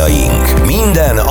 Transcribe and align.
hagyományaink. 0.00 0.39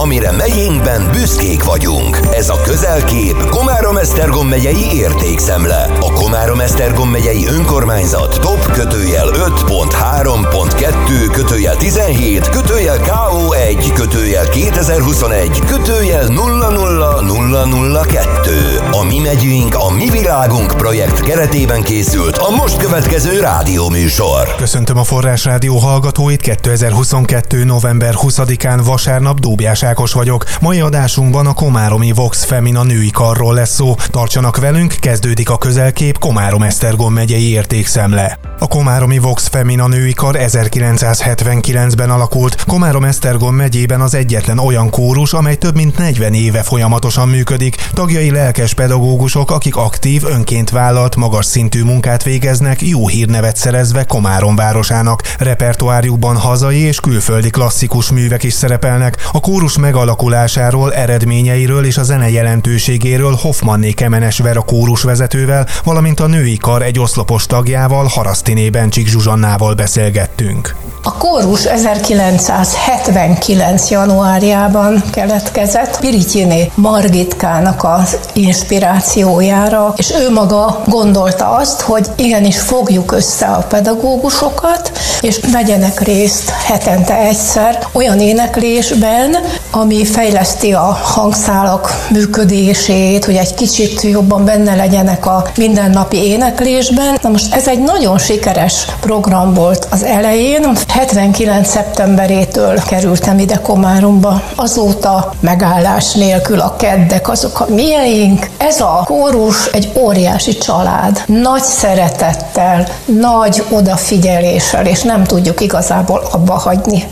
Amire 0.02 0.32
megyénkben 0.32 1.10
büszkék 1.12 1.64
vagyunk. 1.64 2.20
Ez 2.32 2.50
a 2.50 2.62
közelkép 2.62 3.50
Komárom-Esztergom 3.50 4.48
megyei 4.48 4.94
értékszemle. 4.94 5.88
A 6.00 6.14
Komárom-Esztergom 6.14 7.10
megyei 7.10 7.48
önkormányzat 7.48 8.40
top 8.42 8.72
kötőjel 8.72 9.28
5.3.2 9.28 11.30
kötőjel 11.32 11.76
17 11.76 12.50
kötőjel 12.50 12.98
KO1 12.98 13.92
kötőjel 13.94 14.50
2021 14.50 15.60
kötőjel 15.60 16.28
00002. 16.28 18.92
A 18.92 19.04
Mi 19.04 19.20
megyünk, 19.20 19.76
a 19.76 19.92
Mi 19.92 20.10
világunk 20.10 20.78
projekt 20.78 21.22
keretében 21.22 21.82
készült 21.82 22.38
a 22.38 22.50
most 22.50 22.78
következő 22.78 23.40
rádióműsor. 23.40 24.56
Köszöntöm 24.58 24.98
a 24.98 25.04
Forrás 25.04 25.46
Rádió 25.46 25.78
hallgatóit, 25.78 26.42
2022. 26.42 27.64
november 27.64 28.14
20-án 28.18 28.80
vasárnap 28.84 29.40
Dóbjás 29.40 29.84
Ákos 29.90 30.14
vagyok. 30.14 30.44
Mai 30.62 30.80
adásunkban 30.80 31.48
a 31.48 31.54
Komáromi 31.54 32.12
Vox 32.12 32.44
Femina 32.44 32.84
női 32.84 33.12
karról 33.12 33.54
lesz 33.54 33.74
szó. 33.74 33.96
Tartsanak 34.08 34.58
velünk, 34.58 34.96
kezdődik 35.00 35.50
a 35.50 35.58
közelkép 35.58 36.18
Komárom-Esztergom 36.18 37.14
megyei 37.14 37.50
értékszemle. 37.50 38.49
A 38.62 38.68
Komáromi 38.68 39.18
Vox 39.18 39.48
Femina 39.48 39.88
női 39.88 40.14
kar 40.14 40.36
1979-ben 40.40 42.10
alakult. 42.10 42.64
Komárom-Esztergom 42.68 43.56
megyében 43.56 44.02
az 44.02 44.14
egyetlen 44.14 44.60
olyan 44.60 44.90
kórus, 44.90 45.34
amely 45.34 45.56
több 45.56 45.76
mint 45.76 45.98
40 45.98 46.34
éve 46.34 46.64
folyamatosan 46.64 47.30
működik. 47.30 47.76
Tagjai 47.94 48.32
lelkes 48.32 48.74
pedagógusok, 48.74 49.52
akik 49.52 49.76
aktív, 49.76 50.24
önként 50.26 50.70
vállalt, 50.70 51.16
magas 51.16 51.46
szintű 51.46 51.84
munkát 51.84 52.24
végeznek, 52.24 52.82
jó 52.82 53.08
hírnevet 53.08 53.56
szerezve 53.56 54.04
Komárom 54.04 54.56
városának. 54.56 55.24
Repertoárjukban 55.38 56.36
hazai 56.36 56.80
és 56.80 57.00
külföldi 57.00 57.50
klasszikus 57.50 58.12
művek 58.12 58.44
is 58.44 58.54
szerepelnek. 58.54 59.30
A 59.32 59.40
kórus 59.40 59.78
megalakulásáról, 59.78 60.94
eredményeiről 60.94 61.86
és 61.86 61.98
a 61.98 62.04
zene 62.04 62.30
jelentőségéről 62.30 63.34
Hoffmanné 63.42 63.92
Kemenes 63.92 64.38
Vera 64.38 64.62
kórus 64.62 65.02
vezetővel, 65.04 65.68
valamint 65.84 66.20
a 66.20 66.28
női 66.28 66.58
kar 66.58 66.82
egy 66.82 67.00
oszlopos 67.00 67.46
tagjával, 67.46 68.08
Harasztiné 68.50 68.80
Bencsik 68.80 69.08
Zsuzsannával 69.08 69.74
beszélgettünk. 69.74 70.76
A 71.04 71.18
kórus 71.18 71.66
1979. 71.66 73.90
januárjában 73.90 75.04
keletkezett 75.12 76.00
Pirityiné 76.00 76.72
Margitkának 76.76 77.84
az 77.84 78.18
inspirációjára, 78.34 79.94
és 79.98 80.14
ő 80.20 80.32
maga 80.32 80.84
gondolta 80.88 81.50
azt, 81.50 81.82
hogy 81.82 82.08
igenis 82.16 82.60
fogjuk 82.60 83.12
össze 83.12 83.46
a 83.46 83.66
pedagógusokat, 83.70 84.92
és 85.22 85.40
vegyenek 85.52 86.00
részt 86.00 86.50
hetente 86.50 87.18
egyszer 87.18 87.88
olyan 87.92 88.20
éneklésben, 88.20 89.36
ami 89.72 90.06
fejleszti 90.06 90.74
a 90.74 90.98
hangszálak 91.04 92.08
működését, 92.10 93.26
hogy 93.26 93.36
egy 93.36 93.54
kicsit 93.54 94.02
jobban 94.02 94.46
benne 94.46 94.76
legyenek 94.76 95.26
a 95.26 95.46
mindennapi 95.58 96.18
éneklésben. 96.18 97.18
Na 97.22 97.30
most 97.30 97.54
ez 97.54 97.68
egy 97.68 97.80
nagyon 97.80 98.18
sikeres 98.18 98.86
program 99.00 99.54
volt 99.54 99.88
az 99.90 100.04
elején. 100.04 100.78
79. 101.00 101.68
szeptemberétől 101.68 102.80
kerültem 102.88 103.40
ide 103.40 103.56
Komáromba. 103.56 104.42
Azóta 104.56 105.34
megállás 105.40 106.14
nélkül 106.14 106.60
a 106.60 106.76
keddek 106.76 107.30
azok 107.30 107.60
a 107.60 107.66
mieink. 107.74 108.50
Ez 108.58 108.82
a 108.82 109.04
kórus 109.06 109.66
egy 109.66 109.92
óriási 109.96 110.58
család. 110.58 111.24
Nagy 111.26 111.62
szeretettel, 111.62 112.88
nagy 113.06 113.64
odafigyeléssel, 113.70 114.86
és 114.86 115.02
nem 115.02 115.24
tudjuk 115.24 115.62
igazából 115.62 116.22
abba 116.32 116.54
hagyni. 116.54 117.04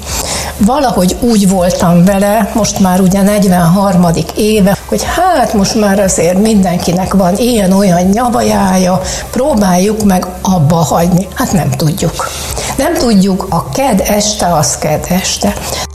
Valahogy 0.58 1.16
úgy 1.20 1.50
voltam 1.50 2.06
vele, 2.06 2.52
most 2.54 2.80
már 2.80 3.00
ugye 3.00 3.22
43. 3.22 4.08
éve, 4.36 4.78
hogy 4.86 5.04
hát 5.04 5.54
most 5.54 5.76
már 5.76 6.00
azért 6.00 6.38
mindenkinek 6.38 7.14
van 7.14 7.38
ilyen-olyan 7.38 8.04
nyavajája, 8.04 9.02
próbáljuk 9.32 10.04
meg 10.04 10.26
abba 10.42 10.76
hagyni. 10.76 11.28
Hát 11.34 11.52
nem 11.52 11.70
tudjuk. 11.70 12.30
Nem 12.78 12.94
tudjuk, 12.94 13.46
a 13.50 13.70
ked 13.70 14.04
este 14.08 14.54
az 14.54 14.78
ked 14.78 15.06
este. 15.10 15.54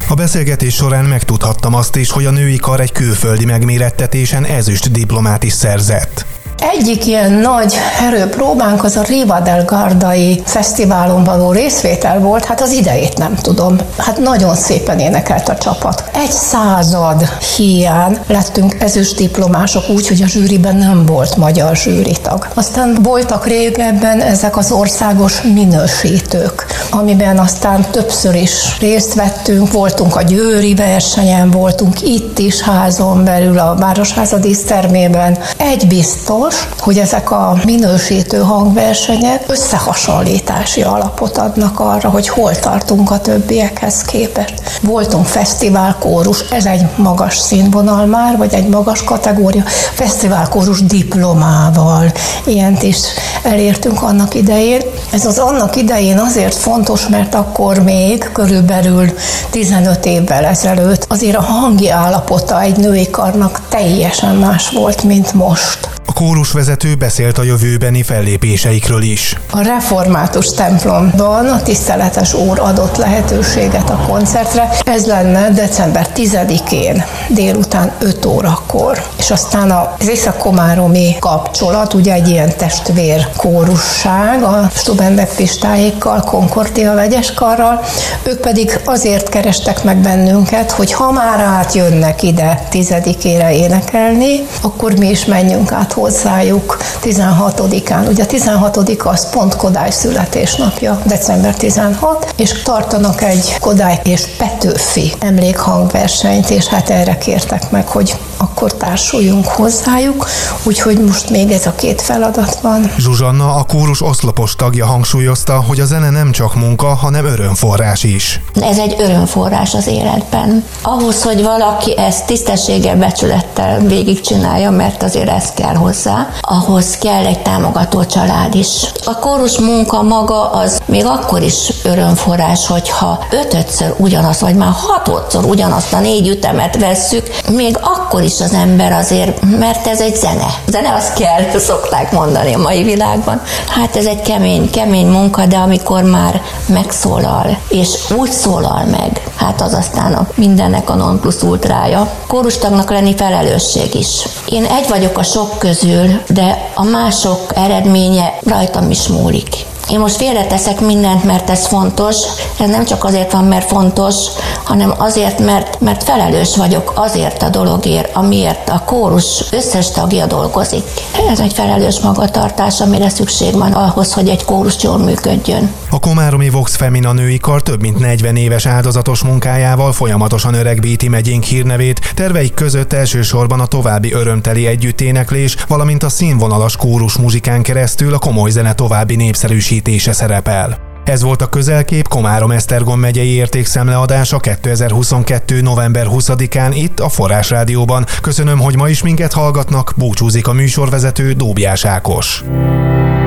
A 0.09 0.15
beszélgetés 0.15 0.75
során 0.75 1.05
megtudhattam 1.05 1.75
azt 1.75 1.97
is, 1.97 2.11
hogy 2.11 2.25
a 2.25 2.31
női 2.31 2.57
kar 2.57 2.81
egy 2.81 2.93
külföldi 2.93 3.45
megmérettetésen 3.45 4.45
ezüst 4.45 4.91
diplomát 4.91 5.43
is 5.43 5.53
szerzett. 5.53 6.32
Egyik 6.71 7.07
ilyen 7.07 7.33
nagy 7.33 7.77
erőpróbánk 8.07 8.85
az 8.85 8.97
a 8.97 9.03
Riva 9.03 9.41
del 9.41 9.65
Gardai 9.65 10.43
fesztiválon 10.45 11.25
való 11.25 11.53
részvétel 11.53 12.19
volt, 12.19 12.45
hát 12.45 12.61
az 12.61 12.71
idejét 12.71 13.19
nem 13.19 13.35
tudom. 13.35 13.77
Hát 13.99 14.19
nagyon 14.19 14.55
szépen 14.55 14.99
énekelt 14.99 15.49
a 15.49 15.57
csapat. 15.57 16.05
Egy 16.15 16.31
század 16.31 17.29
hiány 17.57 18.19
lettünk 18.27 18.77
ezüst 18.81 19.17
diplomások 19.17 19.89
úgy, 19.89 20.09
hogy 20.09 20.23
a 20.23 20.27
zsűriben 20.27 20.77
nem 20.77 21.07
volt 21.07 21.37
magyar 21.37 21.77
zsűritag. 21.77 22.49
Aztán 22.55 22.99
voltak 23.03 23.47
régebben 23.47 24.21
ezek 24.21 24.57
az 24.57 24.73
országos 24.73 25.41
minősítők, 25.43 26.67
amiben 26.91 27.39
aztán 27.39 27.87
többször 27.91 28.35
is 28.35 28.79
részt 28.81 29.15
vettünk, 29.15 29.73
voltunk 29.73 30.17
a 30.17 30.23
győri 30.23 30.75
versenyen, 30.75 31.51
voltunk 31.51 32.03
itt 32.03 32.39
is 32.39 32.61
házon 32.61 33.25
belül 33.25 33.59
a 33.59 33.75
Városháza 33.79 34.39
dísztermében. 34.39 35.39
Egy 35.57 35.87
biztos, 35.87 36.52
fontos, 36.53 36.85
hogy 36.85 36.99
ezek 36.99 37.31
a 37.31 37.57
minősítő 37.65 38.39
hangversenyek 38.39 39.45
összehasonlítási 39.47 40.83
alapot 40.83 41.39
adnak 41.39 41.81
arra, 41.81 42.09
hogy 42.09 42.29
hol 42.29 42.59
tartunk 42.59 43.11
a 43.11 43.21
többiekhez 43.21 44.03
képest. 44.03 44.55
Voltunk 44.81 45.27
fesztiválkórus, 45.27 46.41
ez 46.51 46.65
egy 46.67 46.87
magas 46.97 47.39
színvonal 47.39 48.07
már, 48.07 48.37
vagy 48.37 48.55
egy 48.55 48.69
magas 48.69 49.05
kategória, 49.05 49.63
fesztiválkórus 49.95 50.83
diplomával, 50.83 52.13
ilyent 52.45 52.83
is 52.83 52.99
elértünk 53.43 54.03
annak 54.03 54.35
idején. 54.35 54.81
Ez 55.13 55.27
az 55.27 55.39
annak 55.39 55.77
idején 55.77 56.19
azért 56.19 56.55
fontos, 56.55 57.09
mert 57.09 57.35
akkor 57.35 57.79
még 57.83 58.31
körülbelül 58.33 59.13
15 59.51 60.07
évvel 60.07 60.45
ezelőtt 60.45 61.05
azért 61.09 61.37
a 61.37 61.43
hangi 61.43 61.91
állapota 61.91 62.61
egy 62.61 62.77
női 62.77 63.11
karnak 63.11 63.61
teljesen 63.69 64.35
más 64.35 64.69
volt, 64.71 65.03
mint 65.03 65.33
most. 65.33 65.92
A 66.07 66.13
kórusvezető 66.13 66.95
beszélt 66.95 67.39
a 67.39 67.43
jövőbeni 67.43 68.03
fellépéseikről 68.03 69.03
is. 69.03 69.37
A 69.51 69.63
református 69.63 70.55
templomban 70.55 71.47
a 71.47 71.63
tiszteletes 71.63 72.35
úr 72.35 72.61
adott 72.61 72.97
lehetőséget 72.97 73.91
a 73.91 74.05
koncertre. 74.09 74.69
Ez 74.85 75.07
lenne 75.07 75.51
december 75.51 76.09
10-én 76.15 77.05
délután 77.29 77.93
5 78.01 78.25
órakor. 78.25 79.03
És 79.19 79.31
aztán 79.31 79.71
az 79.71 80.09
Észak-Komáromi 80.09 81.17
kapcsolat, 81.19 81.95
ugye 81.95 82.13
egy 82.13 82.29
ilyen 82.29 82.57
testvér 82.57 83.29
kórusság 83.37 84.43
a 84.43 84.71
Stubendek 84.75 85.35
Pistáékkal, 85.35 86.21
Concordia 86.21 86.95
vegyeskarral, 86.95 87.81
ők 88.23 88.41
pedig 88.41 88.81
azért 88.85 89.29
kerestek 89.29 89.85
meg 89.85 89.97
bennünket, 89.97 90.71
hogy 90.71 90.93
ha 90.93 91.11
már 91.11 91.41
átjönnek 91.41 92.23
ide 92.23 92.67
tizedikére 92.71 93.55
énekelni, 93.55 94.47
akkor 94.63 94.99
mi 94.99 95.09
is 95.09 95.25
menjünk 95.25 95.73
át 95.73 95.92
hozzájuk 95.93 96.77
16-án. 97.03 98.09
Ugye 98.09 98.23
a 98.23 98.27
16 98.27 98.77
az 99.05 99.31
pont 99.31 99.57
Kodály 99.57 99.91
születésnapja, 99.91 101.01
december 101.05 101.57
16, 101.57 102.33
és 102.37 102.63
tartanak 102.63 103.23
egy 103.23 103.57
Kodály 103.61 104.01
és 104.05 104.27
Petőfi 104.39 105.13
emlékhangversenyt, 105.19 106.51
és 106.51 106.67
hát 106.67 106.91
erre 106.91 107.19
kértek 107.19 107.71
meg, 107.71 107.89
hogy 107.89 108.17
akkor 108.37 108.73
társuljunk 108.73 109.47
hozzájuk, 109.47 110.27
úgyhogy 110.63 110.99
most 110.99 111.31
még 111.31 111.51
ez 111.51 111.67
a 111.67 111.75
két 111.75 112.03
feladat 112.03 112.61
van. 112.61 112.93
Zsuzsanna, 112.99 113.55
a 113.55 113.63
kórus 113.63 114.03
oszlopos 114.03 114.57
tagja 114.57 114.87
hangsúlyozta, 114.87 115.65
hogy 115.69 115.81
a 115.81 115.85
zene 115.85 116.11
nem 116.11 116.33
csak 116.33 116.55
munka, 116.55 116.87
hanem 116.87 117.25
örömforrás 117.25 118.03
is. 118.03 118.41
Ez 118.61 118.79
egy 118.79 118.97
örömforrás 118.99 119.75
az 119.75 119.87
életben. 119.87 120.65
Ahhoz, 120.83 121.23
hogy 121.23 121.43
valaki 121.43 121.99
ezt 121.99 122.27
tisztességgel, 122.27 122.97
becsülettel 122.97 123.81
végigcsinálja, 123.81 124.71
mert 124.71 125.03
azért 125.03 125.29
ez 125.29 125.51
kell 125.55 125.75
hozzá, 125.83 126.29
ahhoz 126.41 126.97
kell 126.97 127.27
egy 127.27 127.43
támogató 127.43 128.05
család 128.05 128.55
is. 128.55 128.93
A 129.05 129.19
kórus 129.19 129.59
munka 129.59 130.03
maga 130.03 130.51
az 130.51 130.81
még 130.87 131.05
akkor 131.07 131.43
is 131.43 131.73
örömforrás, 131.85 132.67
hogyha 132.67 133.25
ötötször 133.31 133.95
ugyanaz, 133.99 134.41
vagy 134.41 134.55
már 134.55 134.73
hatodszor 134.73 135.45
ugyanazt 135.45 135.93
a 135.93 136.01
négy 136.01 136.29
ütemet 136.29 136.79
vesszük, 136.79 137.27
még 137.51 137.79
akkor 137.81 138.23
is 138.23 138.41
az 138.41 138.53
ember 138.53 138.93
azért, 138.93 139.41
mert 139.59 139.87
ez 139.87 140.01
egy 140.01 140.17
zene. 140.17 140.55
Zene 140.67 140.95
az 140.95 141.13
kell, 141.13 141.59
szokták 141.69 142.13
mondani 142.13 142.55
a 142.55 142.59
mai 142.59 142.83
világban. 142.83 143.41
Hát 143.69 143.97
ez 143.97 144.07
egy 144.07 144.23
kemény, 144.23 144.71
kemény 144.71 145.07
munka, 145.07 145.47
de 145.47 145.57
amikor 145.57 146.03
már 146.03 146.41
megszólal, 146.67 147.59
és 147.69 147.89
úgy 148.17 148.31
szólal 148.31 148.85
meg, 148.85 149.23
hát 149.43 149.61
az 149.61 149.75
aztán 149.75 150.13
a 150.13 150.29
mindennek 150.35 150.91
a 150.91 150.95
non 150.95 151.21
plus 151.21 151.43
ultrája. 151.43 152.11
Kórustagnak 152.27 152.91
lenni 152.91 153.17
felelősség 153.17 153.95
is. 153.95 154.27
Én 154.49 154.65
egy 154.65 154.89
vagyok 154.89 155.19
a 155.19 155.23
sok 155.23 155.59
közül, 155.59 156.23
de 156.29 156.71
a 156.75 156.85
mások 156.85 157.41
eredménye 157.55 158.39
rajtam 158.43 158.91
is 158.91 159.09
múlik. 159.09 159.71
Én 159.89 159.99
most 159.99 160.17
félreteszek 160.17 160.81
mindent, 160.81 161.25
mert 161.25 161.51
ez 161.51 161.67
fontos. 161.67 162.17
Ez 162.59 162.69
nem 162.69 162.85
csak 162.85 163.05
azért 163.05 163.33
van, 163.33 163.45
mert 163.45 163.69
fontos, 163.69 164.17
hanem 164.65 164.95
azért, 164.97 165.39
mert, 165.39 165.81
mert 165.81 166.03
felelős 166.03 166.57
vagyok 166.57 166.93
azért 166.97 167.43
a 167.43 167.49
dologért, 167.49 168.17
amiért 168.17 168.69
a 168.69 168.83
kórus 168.87 169.45
összes 169.51 169.91
tagja 169.91 170.27
dolgozik. 170.27 170.83
Ez 171.31 171.41
egy 171.41 171.53
felelős 171.53 172.01
magatartás, 172.01 172.81
amire 172.81 173.09
szükség 173.09 173.55
van 173.55 173.73
ahhoz, 173.73 174.13
hogy 174.13 174.29
egy 174.29 174.45
kórus 174.45 174.83
jól 174.83 174.99
működjön. 174.99 175.73
A 175.91 175.99
Komáromi 175.99 176.49
Vox 176.49 176.77
Femina 176.77 177.13
női 177.13 177.39
kar 177.39 177.63
több 177.63 177.81
mint 177.81 177.99
40 177.99 178.37
éves 178.37 178.67
áldozatos 178.67 179.23
munkájával 179.23 179.93
folyamatosan 179.93 180.55
öregbíti 180.55 181.09
megyénk 181.09 181.45
hírnevét, 181.45 182.13
terveik 182.15 182.55
között 182.55 182.93
elsősorban 182.93 183.61
a 183.61 183.67
további 183.67 184.13
örömteli 184.13 184.67
együtténeklés, 184.67 185.57
valamint 185.69 186.03
a 186.03 186.09
színvonalas 186.09 186.77
kórus 186.77 187.17
muzsikán 187.17 187.63
keresztül 187.63 188.15
a 188.15 188.19
komoly 188.19 188.51
zene 188.51 188.73
további 188.73 189.17
népszerűsítése 189.17 189.72
szerepel. 190.13 190.91
Ez 191.05 191.23
volt 191.23 191.43
a 191.43 191.47
közelkép 191.47 192.09
Komárom 192.09 192.51
Esztergom 192.51 193.01
megyei 193.01 193.29
értékszemleadása 193.29 194.39
2022. 194.39 195.61
november 195.61 196.07
20-án 196.11 196.71
itt 196.75 197.01
a 197.01 197.09
Forrás 197.09 197.51
Rádióban. 197.51 198.07
Köszönöm, 198.21 198.59
hogy 198.59 198.77
ma 198.77 198.89
is 198.89 199.03
minket 199.03 199.33
hallgatnak, 199.33 199.93
búcsúzik 199.97 200.47
a 200.47 200.53
műsorvezető 200.53 201.33
Dóbjás 201.33 201.85
Ákos. 201.85 202.45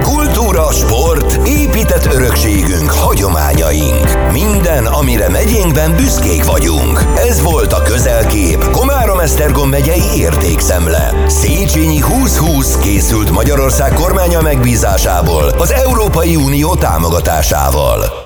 Kultúra, 0.02 0.72
sport, 0.72 1.48
épített 1.48 2.14
örökségünk, 2.14 2.90
hagyományaink. 2.90 4.32
Minden, 4.32 4.86
amire 4.86 5.30
megyénkben 5.30 5.96
büszkék 5.96 6.46
vagyunk. 6.46 7.04
Ez 7.30 7.42
volt 7.42 7.74
a 7.74 7.82
közelkép 7.82 8.65
Esztergom 9.26 9.70
megyei 9.70 10.04
értékszemle. 10.16 11.24
Széchenyi 11.28 12.00
2020 12.00 12.78
készült 12.78 13.32
Magyarország 13.32 13.94
kormánya 13.94 14.42
megbízásából 14.42 15.44
az 15.44 15.72
Európai 15.72 16.36
Unió 16.36 16.76
támogatásával. 16.76 18.24